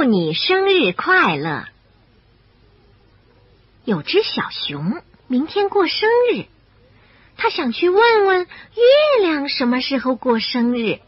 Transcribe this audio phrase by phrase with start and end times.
[0.00, 1.66] 祝你生日快乐。
[3.84, 6.46] 有只小熊明天过生日，
[7.36, 11.00] 他想去问问月亮什么时候过生日。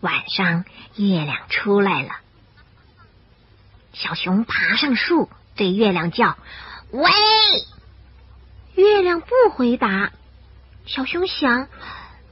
[0.00, 0.64] 晚上，
[0.96, 2.12] 月亮出来了，
[3.92, 6.38] 小熊爬上树，对月亮叫
[6.92, 7.10] ：“喂！”
[8.74, 10.12] 月亮不回答。
[10.86, 11.68] 小熊想：“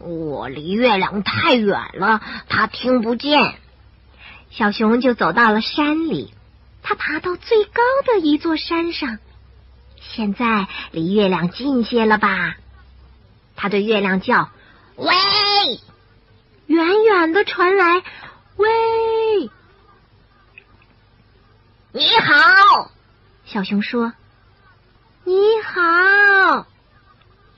[0.00, 3.56] 我离月亮太远了，它听不见。”
[4.50, 6.32] 小熊就走到了山里，
[6.82, 9.18] 它爬到最高的一座山上，
[10.00, 12.56] 现在离月亮近些了吧？
[13.54, 14.50] 它对月亮叫
[14.96, 15.14] ：“喂！”
[16.66, 18.02] 远远的传来
[18.56, 19.50] “喂，
[21.92, 22.90] 你好。”
[23.46, 24.12] 小熊说
[25.24, 26.66] ：“你好。”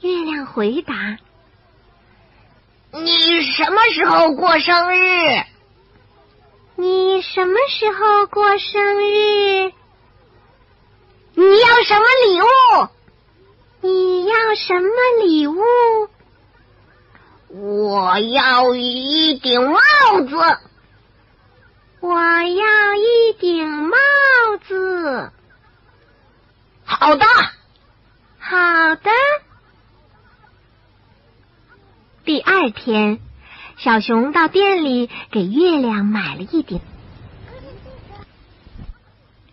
[0.00, 1.18] 月亮回答
[2.92, 5.42] ：“你什么时候过生日？
[6.80, 9.72] 你什么时候过生日？
[11.34, 12.46] 你要什么礼物？
[13.80, 14.88] 你要什么
[15.24, 15.58] 礼物？”
[17.50, 19.80] 我要一顶帽
[20.28, 20.36] 子，
[21.98, 23.96] 我要一顶帽
[24.68, 25.32] 子。
[26.84, 27.26] 好的，
[28.38, 29.10] 好的。
[32.24, 33.18] 第二天，
[33.78, 36.80] 小熊到店里给月亮买了一顶。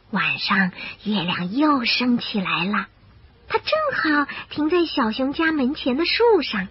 [0.10, 0.72] 晚上，
[1.04, 2.88] 月亮又升起来了，
[3.48, 6.68] 它正好停在小熊家门前的树上。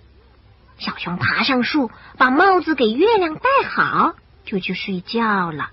[0.78, 5.70] 小熊爬上树，把帽子给月亮戴好，就去睡觉了。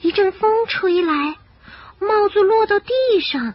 [0.00, 1.36] 一阵风吹来，
[1.98, 3.54] 帽子落到地上。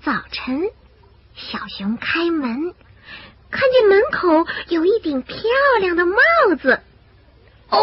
[0.00, 0.62] 早晨，
[1.34, 2.74] 小熊开门，
[3.50, 5.38] 看见门口有一顶漂
[5.80, 6.16] 亮的帽
[6.60, 6.80] 子。
[7.70, 7.82] 哦，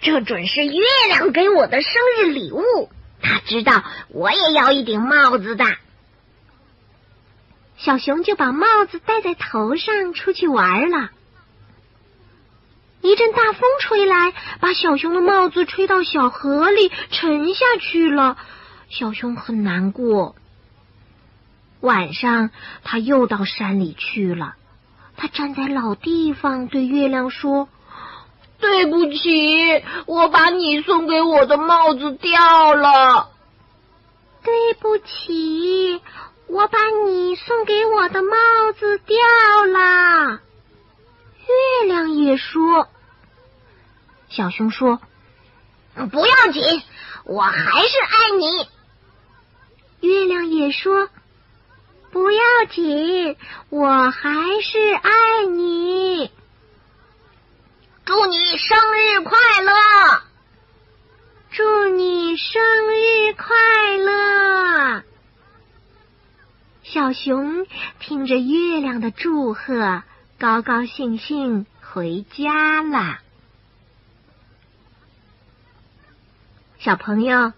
[0.00, 2.90] 这准是月亮给我的生日礼物。
[3.20, 5.64] 他知道我也要一顶帽子的。
[7.76, 11.10] 小熊就把帽子戴在头上，出去玩了。
[13.00, 18.36] 一阵大风吹来，把小熊的帽子吹到小河里，沉下去了。
[18.88, 20.34] 小熊很难过。
[21.80, 22.50] 晚上，
[22.82, 24.54] 他又到山里去了。
[25.18, 27.68] 他站在老地方，对月亮说
[28.58, 33.28] ：“对不起，我把你送给我的帽子掉了。
[34.42, 36.00] 对不起。”
[36.50, 38.36] 我把你送给我的帽
[38.72, 39.18] 子掉
[39.66, 40.40] 了。
[41.46, 42.88] 月亮也说
[44.30, 44.98] ：“小熊说，
[46.10, 46.82] 不要紧，
[47.24, 48.66] 我还是爱你。”
[50.08, 51.10] 月亮也说
[52.18, 53.36] ：“不要紧，
[53.70, 56.30] 我还是爱你。”
[58.04, 60.22] 祝你生日快乐！
[61.50, 63.56] 祝你生日快
[63.98, 65.02] 乐！
[66.82, 67.66] 小熊
[68.00, 70.02] 听着月亮的祝贺，
[70.38, 73.18] 高高兴兴回家了。
[76.78, 77.52] 小朋友，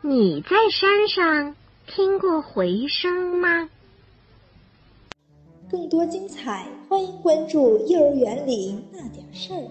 [0.00, 3.68] 你在山上听过回声吗？
[5.70, 9.70] 更多精彩，欢迎关注幼儿园里那点事儿。